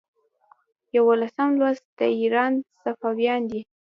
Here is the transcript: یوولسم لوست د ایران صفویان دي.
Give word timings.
یوولسم 0.95 1.49
لوست 1.59 1.85
د 1.99 1.99
ایران 2.17 2.51
صفویان 2.83 3.41
دي. 3.51 3.61